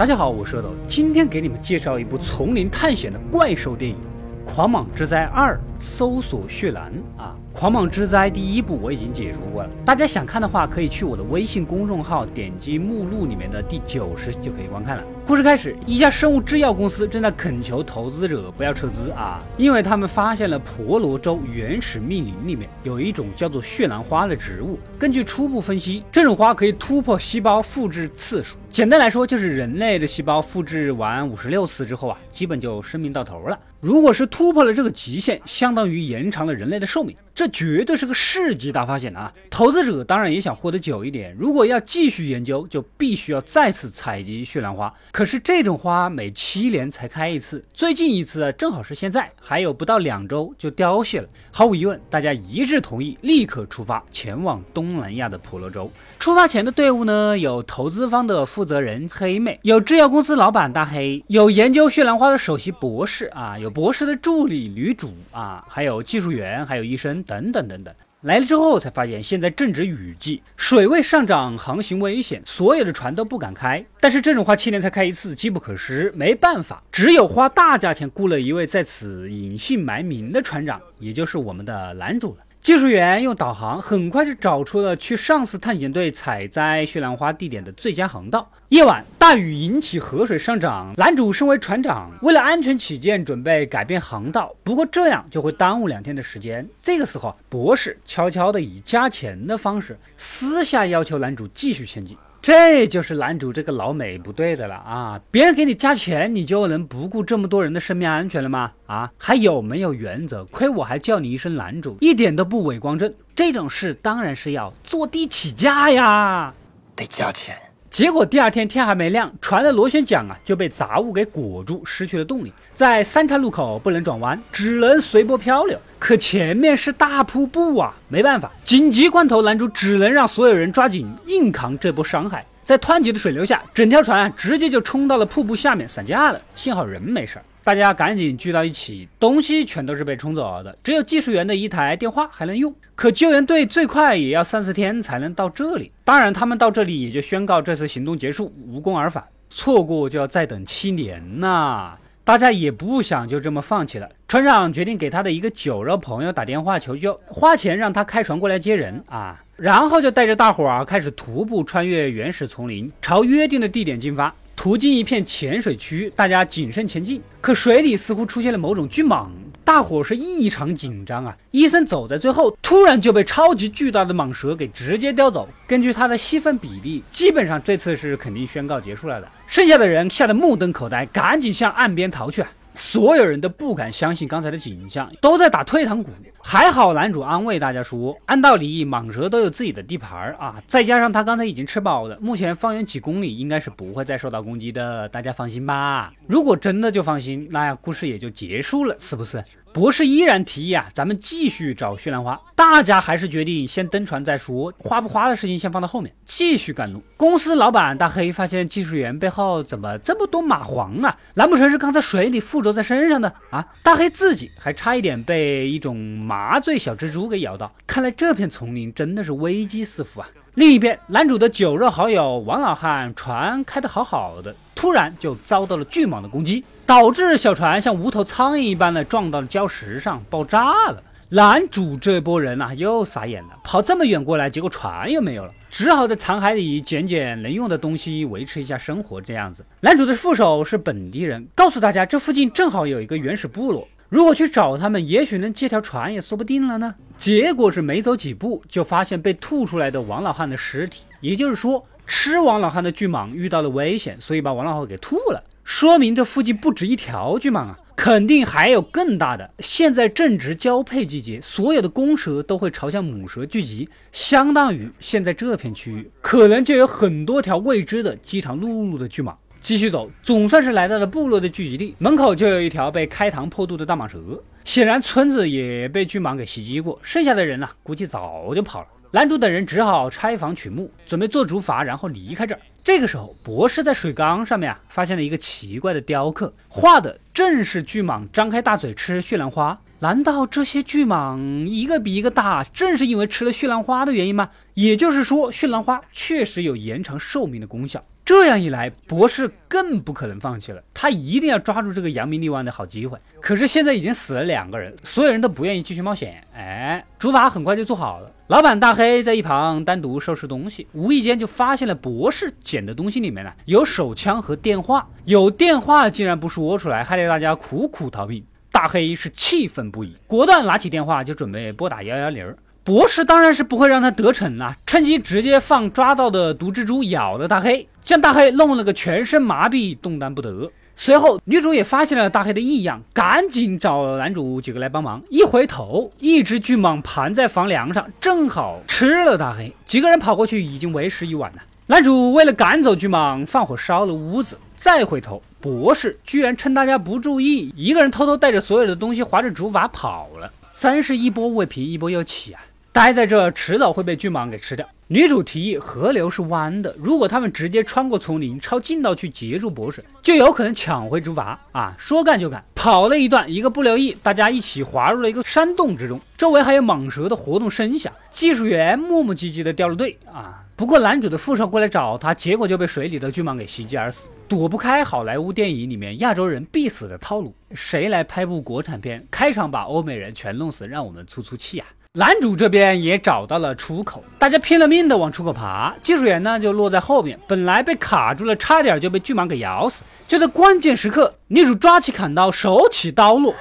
[0.00, 3.98] 大家好，我是阿斗，今天给你们介绍一部丛林探险的怪兽电影
[4.50, 6.90] 《狂蟒之灾二：搜索血蓝》
[7.20, 7.36] 啊。
[7.52, 15.04] 《狂蟒之灾》第一部我已经解说过了，大家想看的话，可以去我的微信公众号点击目录里面的第九十就可以观看了。
[15.26, 24.78] 故事开始，一家生物制药公司正在恳求投资者不要撤资啊，因为他们发现了婆罗洲原始密林里面有一种叫做血兰花的植物。
[24.96, 28.56] 根据初步分析，这种花可以突破细胞复制次数。
[28.70, 33.58] 简单来说，就是人类的细胞复制完五十六次之后啊，基本就生命到头了。
[33.80, 37.16] 如果是突破了这个极限，相当于延长了人类的寿命。
[37.40, 39.32] 这绝对是个世纪大发现啊！
[39.48, 44.92] 投资者当然也想活得久一点，如果要继续研究，就必须要再次采集血兰花。
[45.10, 51.28] 可是这种花每七年才开一次，最近一次正好是现在，还有不到两周就凋谢了。
[51.50, 55.90] 毫无疑问，大家一致同意立刻出发前往东南亚的婆罗洲。
[56.18, 67.24] 出发前的队伍呢，有投资方的负责人黑妹，有制药公司老板大黑，有研究血兰花的首席博士啊，有博士的助理女主啊，还有技术员，还有医生。
[67.30, 73.84] 等等等等，来了之后才发现，现在正值雨季，水位上涨，航行危险，所有的船都不敢开。
[74.00, 82.38] 但是这种花七年才开一次，机不可失，没办法，只有花大价钱雇了一位在此隐姓埋名的船长，也就是我们的男主了。
[82.60, 88.52] 技术员用导航很快就找出了去上次探险队采摘雪兰花地点的最佳航道。
[88.68, 94.54] 夜晚，大雨引起河水上涨，男主身为船长，为了安全起见，准备改变航道。
[94.62, 96.68] 不过这样就会耽误两天的时间。
[96.82, 102.14] 这个时候，博士悄悄地以加钱的方式私下要求男主继续前进。
[102.42, 105.20] 这就是男主这个老美不对的了啊！
[105.30, 108.72] 别人给你加钱，你就能不顾这么多人的生命安全了吗？
[108.86, 110.44] 啊，还有没有原则？
[110.46, 113.12] 亏我还叫你一声男主，一点都不伪光正。
[113.34, 116.54] 这种事当然是要坐地起价呀，
[116.96, 117.56] 得加钱。
[117.90, 125.76] 结果第二天天还没亮，船的螺旋桨啊就被杂物给裹住，失去了动力，在三岔路口不能转弯，只能随波漂流。
[125.98, 132.46] 可前面是大瀑布啊，没办法，紧急关头，男主只能让所有人抓紧硬扛这波伤害。
[132.70, 136.40] 在湍急的水流下，整条船直接就冲到了瀑布下面，散架了。
[136.54, 137.44] 幸好人没事儿。
[137.64, 142.72] 大家赶紧聚到一起，东西全都是被冲走的，只有技术员的一台电话还能用。
[142.94, 149.24] 可救援队最快也要三四天才能到这里，当然他们到这里也就宣告这次行动结束，无功而返。
[149.48, 151.96] 错过就要再等七年呐！
[152.22, 154.08] 大家也不想就这么放弃了。
[154.28, 164.34] 船长决定给他的一个酒肉朋友打电话求救，花钱让他开船过来接人啊，然后就带着大伙儿开始徒步穿越原始丛林，朝约定的地点进发。
[164.56, 167.20] 途经一片浅水区，大家谨慎前进。
[167.42, 169.26] 可水里似乎出现了某种巨蟒，
[169.62, 171.36] 大伙是异常紧张啊！
[171.50, 175.46] 医生走在最后，突然就被超级巨大的蟒蛇给直接叼走。
[175.66, 179.28] 根据它的戏份比例，基本上这次是肯定宣告结束了的。
[179.46, 182.48] 剩下的人吓得目瞪口呆，赶紧向岸边逃去啊！
[182.74, 186.10] 所有人都不敢相信刚才的景象，都在打退堂鼓。
[186.42, 196.12] 还好男主安慰大家说，按道理蟒蛇都有自己的地盘啊，再加上他刚才已经吃饱了，目前方圆几公里应该是不会再受到攻击的，大家放心吧。
[196.26, 199.42] 如果真的就放心，那故事也就结束了，是不是？
[199.72, 202.40] 博士依然提议啊，咱们继续找血兰花。
[202.56, 207.00] 大家还是决定先登船再说，花不花的事情先放到后面，继续赶路。
[207.16, 211.16] 公司老板大黑发现技术员背后怎么这么多蚂蟥啊？
[211.34, 213.64] 难不成是刚才水里附着在身上的啊？
[213.84, 217.72] 大黑自己还差一点被一种麻醉小蜘蛛给咬到。
[217.86, 220.28] 看来这片丛林真的是危机四伏啊！
[220.54, 226.64] 另一边，男主的酒肉好友王老汉船开得好好的，突然就遭到了巨蟒的攻击。
[226.84, 231.00] 导致小船像无头苍蝇一般的撞到了礁石上，爆炸了。
[231.28, 239.20] 男主这波人呐，又傻眼了，跑这么远过来，结果船又没有了，只好在残骸里捡捡能用的东西，维持一下生活。
[239.20, 246.96] 这样子，男主的副手是本地人，告诉大家这附近正好有一个原始部落，如果去找他们，也许能借条船，也说不定了呢。
[247.20, 255.44] 结果是没走几步，就发现被吐出来的王老汉的尸体，也就是说，吃王老汉的巨蟒遇到了危险，所以把王老汉给吐了。
[255.62, 259.50] 说明这附近不止一条巨蟒啊，肯定还有更大的。
[259.58, 269.34] 现在正值交配季节，所有的公蛇都会朝向母蛇聚集，相当于现在这片区域可能就有很多条未知的饥肠辘辘的巨蟒。
[269.60, 274.18] 继续走，总算是来到了部落的聚集地，门口就有一条被开膛破肚的大蟒蛇。
[274.64, 278.86] 显然村子也被巨蟒给袭击过，剩下的人呢，估计早就跑了。
[279.12, 282.60] 男主等人只好拆房取木，准备做竹筏，然后离开这儿。
[282.82, 289.78] 这个时候，博士在水缸上面啊，发现了一个奇怪的雕刻，画的正是巨蟒张开大嘴吃血兰花。
[289.98, 294.48] 难道这些巨蟒一个比一个大，正是因为吃了血兰花的原因吗？
[294.74, 298.02] 也就是说，血兰花确实有延长寿命的功效。
[298.30, 303.18] 这样一来，博士更不可能放弃了，他一定要抓住这个扬名立万的好机会。
[303.40, 306.40] 可是现在已经死了两个人，所有人都不愿意继续冒险。
[306.54, 318.44] 哎，竹筏很快就做好了，老板大黑在一旁单独收拾东西，无意间就发现了博士捡的东西里面呢有手枪和电话，有电话竟然不说出来，害得大家苦苦逃命。
[318.70, 322.54] 大黑是气愤不已，果断拿起电话就准备拨打幺幺零。
[322.82, 330.70] 博士当然是不会让他得逞啊，趁机直接放抓到的毒蜘蛛咬了大黑，将大黑弄了个全身麻痹，动弹不得。
[330.96, 335.22] 随后女主也发现了大黑的异样，赶紧找男主几个来帮忙。
[335.30, 339.72] 一回头，一只巨蟒盘在房梁上，正好吃了大黑。
[339.86, 341.62] 几个人跑过去，已经为时已晚了。
[341.86, 344.58] 男主为了赶走巨蟒，放火烧了屋子。
[344.76, 350.52] 再回头，博士居然趁大家不注意，一个人偷偷带着所有的东西，划着竹筏跑了。
[350.70, 352.62] 三是一波未平，一波又起啊！
[352.92, 354.86] 待在这，迟早会被巨蟒给吃掉。
[355.12, 361.92] 女主提议，河流是弯的，如果他们直接穿过丛林，抄近道去截住博士，就有可能抢回竹筏啊！
[361.98, 368.12] 说干就干，跑了一段，一个不留意，大家一起滑入了一个山洞之中，周围还有蟒蛇的活动声响。
[368.30, 370.62] 技术员磨磨唧唧的掉了队啊！
[370.76, 377.52] 不过男主的副手过来找他，结果就被水里的巨蟒给袭击而死，躲不开好莱坞电影里面亚洲人必死的套路。
[377.74, 381.88] 谁来拍部国产片，开场把欧美人全弄死，让我们出出气啊！
[382.14, 390.02] 男主这边也找到了出口，大家拼了命的往出口爬，技术员呢就落在后面，本来被卡住了，差点就被巨蟒给咬死。
[390.26, 393.54] 就在关键时刻，女主抓起砍刀，手起刀落。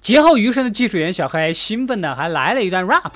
[0.00, 3.10] 劫后余生的技术员小黑兴奋的还来了一段 rap。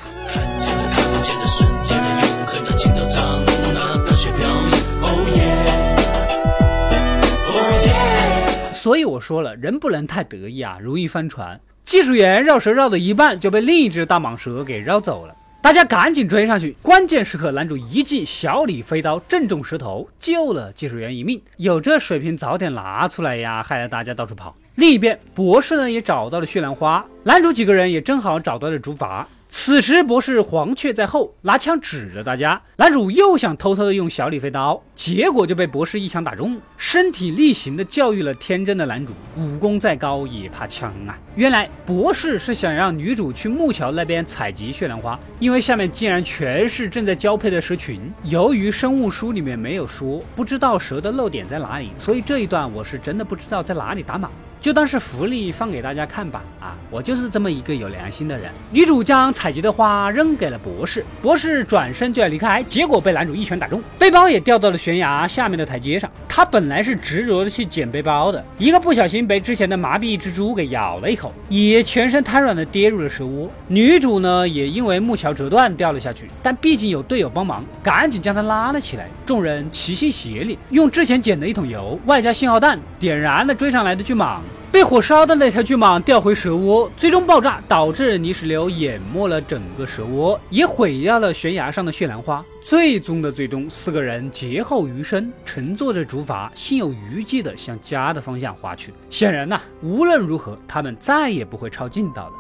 [8.73, 11.61] 所以我说了，人不能太得意啊，容易翻船。
[11.89, 15.35] 技术员绕蛇绕到一半，就被另一只大蟒蛇给绕走了。
[15.63, 21.41] 大家赶紧追上去，关键时刻，男主一记小李飞刀正中蛇头，救了技术员一命。
[21.57, 24.55] 有这水平，早点拿出来呀，害得大家到处跑。
[24.75, 29.25] 另一边，博士呢也找到了血兰花，男主几个人也正好找到了竹筏。
[29.51, 32.61] 此时，博士黄雀在后，拿枪指着大家。
[32.77, 41.19] 男主又想偷偷的用小李飞刀，结果就被博士一枪打中，身体力行的教育了天真的男主：武功再高也怕枪啊！
[41.35, 48.01] 原来博士是想让女主去木桥那边采集血兰花，因为下面竟然全是正在交配的蛇群。
[48.25, 54.31] 由于生物书里面没有说，不知道蛇的漏点在哪里，所以这一段我是真的不知道在哪里打码。
[54.61, 58.51] 就当是福利放给大家看吧，啊，我就是这么一个有良心的人。
[58.71, 66.11] 女主将采集的花扔给了博士，博士转身就要离开，结果被男主一拳打中，背包也掉到了悬崖下面的台阶上。
[66.29, 73.51] 他本来是执着的去捡背包的，一个不小心被之前的麻痹蜘蛛给咬了一口，也全身瘫软的跌入了蛇窝。
[73.67, 79.09] 女主呢，也因为木桥折断掉了下去，但毕竟有队友帮忙，赶紧将她拉了起来。
[79.27, 84.39] 众人齐心协力，用之前捡的一桶油，外加信号弹，点燃了追上来的巨蟒。
[84.71, 92.45] 被火烧的那条巨蟒掉回蛇窝，最终爆炸，导致泥石流淹没了整个蛇窝，也毁掉了悬崖上的血兰花。
[92.61, 98.93] 最终的最终，四个人劫后余生，乘坐着竹筏，心有余悸的向家的方向划去。
[99.09, 102.33] 显然呐，无论如何，他们再也不会抄近道了。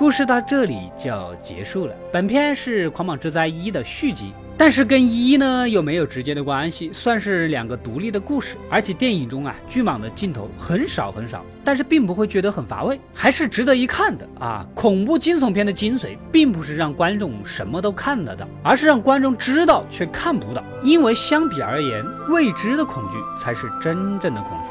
[0.00, 1.12] 故事到这里就
[1.42, 1.94] 结束了。
[2.10, 4.32] 本片是《狂蟒之灾一》的续集。
[4.56, 8.56] 但是跟一呢又没有直接的关系，算是两个独立的故事。
[8.70, 14.66] 而且电影中啊，巨蟒的镜头很少很少，但是并不会觉得很乏味，还是值得一看的啊！
[14.74, 20.64] 恐怖惊悚片的精髓，并不是让观众什么都看得到，而是让观众知道却看不到。
[20.82, 24.70] 因为相比而言，未知的恐惧才是真正的恐惧。